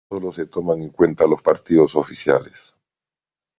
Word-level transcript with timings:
Solo 0.09 0.31
se 0.33 0.47
toman 0.47 0.81
en 0.81 0.89
cuenta 0.89 1.27
los 1.27 1.43
partidos 1.43 1.95
oficiales. 1.95 2.75